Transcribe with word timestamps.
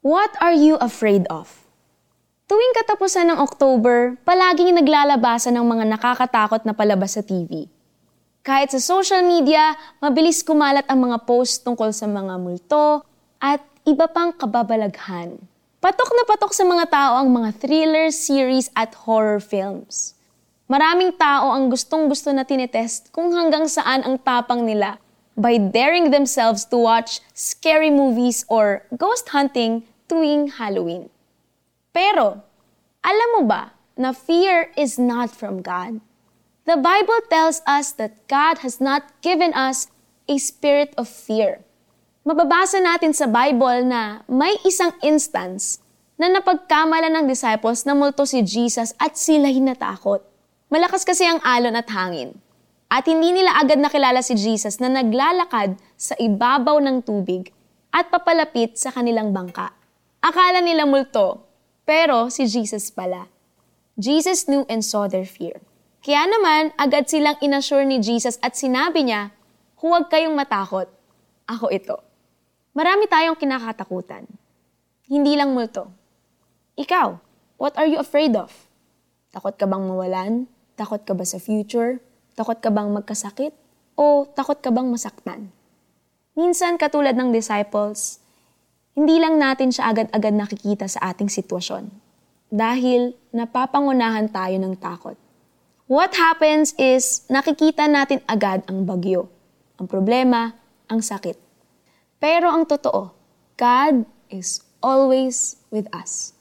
What 0.00 0.32
are 0.40 0.56
you 0.56 0.80
afraid 0.80 1.28
of? 1.28 1.52
Tuwing 2.48 2.72
katapusan 2.72 3.28
ng 3.28 3.36
October, 3.36 4.16
palaging 4.24 4.72
naglalabasan 4.72 5.52
ng 5.52 5.66
mga 5.76 5.84
nakakatakot 5.92 6.64
na 6.64 6.72
palabas 6.72 7.20
sa 7.20 7.22
TV. 7.22 7.68
Kahit 8.40 8.72
sa 8.72 8.80
social 8.80 9.20
media, 9.20 9.76
mabilis 10.00 10.40
kumalat 10.40 10.88
ang 10.88 11.04
mga 11.04 11.20
post 11.28 11.68
tungkol 11.68 11.92
sa 11.92 12.08
mga 12.08 12.32
multo 12.40 13.04
at 13.44 13.60
iba 13.84 14.08
pang 14.08 14.32
kababalaghan. 14.32 15.36
Patok 15.84 16.10
na 16.16 16.24
patok 16.24 16.56
sa 16.56 16.64
mga 16.64 16.88
tao 16.88 17.20
ang 17.20 17.28
mga 17.28 17.60
thriller, 17.60 18.08
series 18.08 18.72
at 18.72 18.96
horror 19.04 19.36
films. 19.36 20.16
Maraming 20.64 21.12
tao 21.12 21.52
ang 21.52 21.68
gustong-gusto 21.68 22.32
na 22.32 22.48
tinetest 22.48 23.12
kung 23.12 23.36
hanggang 23.36 23.68
saan 23.68 24.00
ang 24.00 24.16
tapang 24.16 24.64
nila 24.64 24.96
by 25.40 25.56
daring 25.56 26.12
themselves 26.12 26.68
to 26.68 26.76
watch 26.76 27.24
scary 27.32 27.88
movies 27.88 28.44
or 28.52 28.84
ghost 28.96 29.32
hunting 29.32 29.88
tuwing 30.06 30.60
Halloween. 30.60 31.08
Pero, 31.96 32.44
alam 33.00 33.28
mo 33.40 33.42
ba 33.48 33.72
na 33.96 34.12
fear 34.12 34.70
is 34.76 35.00
not 35.00 35.32
from 35.32 35.64
God? 35.64 36.04
The 36.68 36.76
Bible 36.76 37.24
tells 37.32 37.64
us 37.64 37.96
that 37.96 38.28
God 38.28 38.60
has 38.60 38.78
not 38.78 39.16
given 39.24 39.56
us 39.56 39.88
a 40.28 40.36
spirit 40.38 40.92
of 40.94 41.08
fear. 41.08 41.64
Mababasa 42.22 42.78
natin 42.78 43.16
sa 43.16 43.24
Bible 43.24 43.82
na 43.88 44.22
may 44.28 44.54
isang 44.62 44.92
instance 45.00 45.80
na 46.20 46.28
napagkamala 46.28 47.08
ng 47.08 47.24
disciples 47.24 47.88
na 47.88 47.96
multo 47.96 48.28
si 48.28 48.44
Jesus 48.44 48.92
at 49.00 49.16
sila 49.16 49.48
hinatakot. 49.48 50.20
Malakas 50.68 51.02
kasi 51.02 51.24
ang 51.24 51.40
alon 51.40 51.74
at 51.74 51.88
hangin. 51.88 52.36
At 52.90 53.06
hindi 53.06 53.30
nila 53.30 53.54
agad 53.54 53.78
nakilala 53.78 54.18
si 54.18 54.34
Jesus 54.34 54.82
na 54.82 54.90
naglalakad 54.90 55.78
sa 55.94 56.18
ibabaw 56.18 56.82
ng 56.82 57.06
tubig 57.06 57.54
at 57.94 58.10
papalapit 58.10 58.74
sa 58.74 58.90
kanilang 58.90 59.30
bangka. 59.30 59.70
Akala 60.18 60.58
nila 60.58 60.90
multo, 60.90 61.46
pero 61.86 62.26
si 62.34 62.50
Jesus 62.50 62.90
pala. 62.90 63.30
Jesus 63.94 64.50
knew 64.50 64.66
and 64.66 64.82
saw 64.82 65.06
their 65.06 65.22
fear. 65.22 65.62
Kaya 66.02 66.26
naman, 66.26 66.74
agad 66.74 67.06
silang 67.06 67.38
inassure 67.38 67.86
ni 67.86 68.02
Jesus 68.02 68.42
at 68.42 68.58
sinabi 68.58 69.06
niya, 69.06 69.30
huwag 69.78 70.10
kayong 70.10 70.34
matakot. 70.34 70.90
Ako 71.46 71.70
ito. 71.70 71.94
Marami 72.74 73.06
tayong 73.06 73.38
kinakatakutan. 73.38 74.26
Hindi 75.06 75.38
lang 75.38 75.54
multo. 75.54 75.94
Ikaw, 76.74 77.08
what 77.54 77.78
are 77.78 77.86
you 77.86 78.02
afraid 78.02 78.34
of? 78.34 78.50
Takot 79.30 79.54
ka 79.54 79.68
bang 79.68 79.84
mawalan? 79.86 80.50
Takot 80.74 81.06
ka 81.06 81.14
ba 81.14 81.22
sa 81.22 81.38
future? 81.38 82.02
Takot 82.40 82.56
ka 82.56 82.72
bang 82.72 82.88
magkasakit? 82.88 83.52
O 84.00 84.24
takot 84.24 84.56
ka 84.64 84.72
bang 84.72 84.88
masaktan? 84.88 85.52
Minsan, 86.32 86.80
katulad 86.80 87.12
ng 87.12 87.36
disciples, 87.36 88.16
hindi 88.96 89.20
lang 89.20 89.36
natin 89.36 89.68
siya 89.68 89.92
agad-agad 89.92 90.32
nakikita 90.32 90.88
sa 90.88 91.12
ating 91.12 91.28
sitwasyon. 91.28 91.92
Dahil 92.48 93.12
napapangunahan 93.36 94.32
tayo 94.32 94.56
ng 94.56 94.72
takot. 94.80 95.20
What 95.84 96.16
happens 96.16 96.72
is 96.80 97.28
nakikita 97.28 97.84
natin 97.92 98.24
agad 98.24 98.64
ang 98.72 98.88
bagyo, 98.88 99.28
ang 99.76 99.84
problema, 99.84 100.56
ang 100.88 101.04
sakit. 101.04 101.36
Pero 102.16 102.48
ang 102.48 102.64
totoo, 102.64 103.12
God 103.60 104.08
is 104.32 104.64
always 104.80 105.60
with 105.68 105.92
us. 105.92 106.32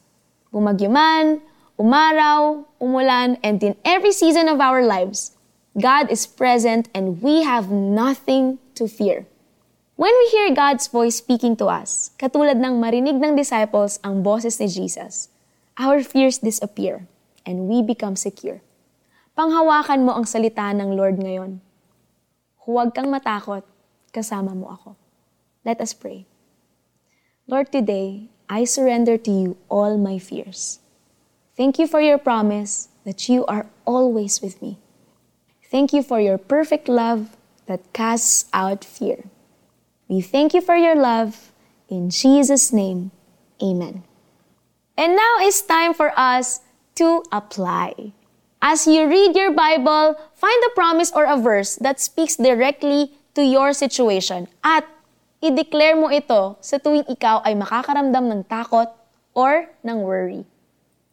Bumagyo 0.47 0.88
man, 0.88 1.44
umaraw, 1.75 2.63
umulan, 2.80 3.36
and 3.44 3.59
in 3.59 3.75
every 3.84 4.16
season 4.16 4.47
of 4.47 4.63
our 4.63 4.80
lives, 4.80 5.36
God 5.78 6.09
is 6.09 6.25
present 6.25 6.89
and 6.98 7.22
we 7.22 7.45
have 7.45 7.70
nothing 7.70 8.58
to 8.73 8.89
fear. 8.89 9.30
When 10.00 10.09
we 10.16 10.25
hear 10.34 10.56
God's 10.56 10.88
voice 10.88 11.22
speaking 11.22 11.53
to 11.62 11.70
us, 11.70 12.09
katulad 12.17 12.58
ng 12.58 12.81
marinig 12.81 13.22
ng 13.22 13.38
disciples 13.38 14.02
ang 14.02 14.25
boses 14.25 14.58
ni 14.58 14.66
Jesus, 14.66 15.30
our 15.78 16.02
fears 16.02 16.42
disappear 16.42 17.06
and 17.45 17.70
we 17.70 17.86
become 17.86 18.17
secure. 18.17 18.66
Panghawakan 19.38 20.09
mo 20.09 20.17
ang 20.17 20.25
salita 20.25 20.73
ng 20.73 20.97
Lord 20.97 21.22
ngayon. 21.22 21.62
Huwag 22.66 22.97
kang 22.97 23.13
matakot, 23.13 23.62
kasama 24.09 24.57
mo 24.57 24.74
ako. 24.74 24.97
Let 25.62 25.78
us 25.86 25.94
pray. 25.94 26.25
Lord, 27.46 27.69
today, 27.69 28.34
I 28.50 28.66
surrender 28.66 29.22
to 29.22 29.31
you 29.31 29.50
all 29.69 30.01
my 30.01 30.18
fears. 30.18 30.81
Thank 31.53 31.78
you 31.78 31.86
for 31.86 32.01
your 32.01 32.18
promise 32.18 32.90
that 33.06 33.30
you 33.30 33.46
are 33.46 33.69
always 33.86 34.41
with 34.41 34.57
me. 34.63 34.81
Thank 35.69 35.94
you 35.94 36.02
for 36.02 36.18
your 36.18 36.41
perfect 36.41 36.90
love 36.90 37.38
that 37.69 37.94
casts 37.94 38.50
out 38.57 38.81
fear. 38.81 39.30
We 40.09 40.18
thank 40.22 40.57
you 40.57 40.66
for 40.66 40.74
your 40.74 40.97
love. 40.97 41.53
In 41.85 42.09
Jesus' 42.09 42.74
name, 42.74 43.13
amen. 43.62 44.02
And 44.97 45.13
now 45.16 45.38
it's 45.46 45.62
time 45.62 45.94
for 45.94 46.09
us 46.18 46.66
to 46.97 47.22
apply. 47.31 48.18
As 48.59 48.90
you 48.90 49.06
read 49.06 49.38
your 49.38 49.53
Bible, 49.53 50.18
find 50.34 50.59
a 50.66 50.74
promise 50.74 51.13
or 51.13 51.30
a 51.30 51.38
verse 51.38 51.78
that 51.78 52.01
speaks 52.01 52.36
directly 52.36 53.13
to 53.38 53.46
your 53.46 53.72
situation 53.72 54.50
at 54.66 54.84
i-declare 55.40 55.96
mo 55.96 56.09
ito 56.09 56.57
sa 56.59 56.81
tuwing 56.81 57.07
ikaw 57.07 57.46
ay 57.46 57.53
makakaramdam 57.56 58.25
ng 58.25 58.41
takot 58.50 58.90
or 59.31 59.69
ng 59.86 60.01
worry. 60.01 60.44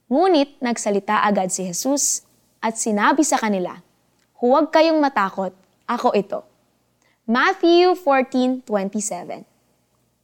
Ngunit 0.09 0.59
nagsalita 0.59 1.23
agad 1.23 1.53
si 1.53 1.69
Jesus 1.69 2.27
at 2.59 2.81
sinabi 2.81 3.23
sa 3.23 3.38
kanila, 3.38 3.86
Huwag 4.37 4.69
kayong 4.69 5.01
matakot, 5.01 5.57
ako 5.89 6.13
ito. 6.13 6.45
Matthew 7.25 7.97
14:27. 7.97 9.49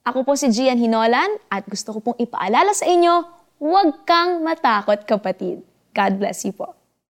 Ako 0.04 0.20
po 0.20 0.36
si 0.36 0.52
Gian 0.52 0.76
Hinolan 0.76 1.40
at 1.48 1.64
gusto 1.64 1.96
ko 1.96 1.98
pong 2.04 2.18
ipaalala 2.20 2.76
sa 2.76 2.84
inyo, 2.84 3.24
huwag 3.56 4.04
kang 4.04 4.44
matakot 4.44 5.08
kapatid. 5.08 5.64
God 5.96 6.20
bless 6.20 6.44
you 6.44 6.52
po. 6.52 6.76